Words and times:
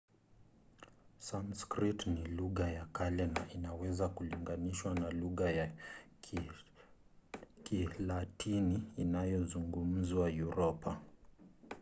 sanskrit 1.19 2.05
ni 2.07 2.23
lugha 2.27 2.69
ya 2.69 2.85
kale 2.85 3.25
na 3.27 3.47
inaweza 3.53 4.09
kulinganishwa 4.09 4.93
na 4.95 5.09
lugha 5.11 5.51
ya 5.51 5.71
kilatini 7.63 8.83
inayozungumzwa 8.97 10.29
uropa 10.47 11.01